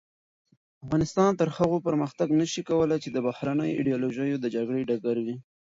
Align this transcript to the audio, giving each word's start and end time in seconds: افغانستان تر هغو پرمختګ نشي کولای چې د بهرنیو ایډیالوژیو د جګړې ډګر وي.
افغانستان 0.85 1.31
تر 1.39 1.47
هغو 1.57 1.77
پرمختګ 1.87 2.27
نشي 2.41 2.61
کولای 2.69 2.97
چې 3.03 3.09
د 3.11 3.17
بهرنیو 3.27 3.75
ایډیالوژیو 3.77 4.37
د 4.41 4.45
جګړې 4.55 4.87
ډګر 4.89 5.17
وي. 5.25 5.35